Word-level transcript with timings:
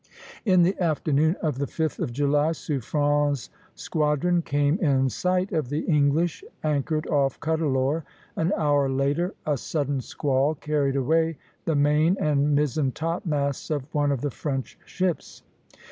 In 0.45 0.63
the 0.63 0.75
afternoon 0.81 1.35
of 1.43 1.59
the 1.59 1.67
5th 1.67 1.99
of 1.99 2.11
July 2.11 2.53
Suffren's 2.53 3.51
squadron 3.75 4.41
came 4.41 4.79
in 4.79 5.11
sight 5.11 5.51
of 5.51 5.69
the 5.69 5.81
English, 5.81 6.43
anchored 6.63 7.05
off 7.05 7.39
Cuddalore. 7.39 8.03
An 8.35 8.51
hour 8.57 8.89
later, 8.89 9.35
a 9.45 9.57
sudden 9.57 10.01
squall 10.01 10.55
carried 10.55 10.95
away 10.95 11.37
the 11.65 11.75
main 11.75 12.17
and 12.19 12.55
mizzen 12.57 12.91
topmasts 12.91 13.69
of 13.69 13.93
one 13.93 14.11
of 14.11 14.21
the 14.21 14.31
French 14.31 14.75
ships. 14.87 15.43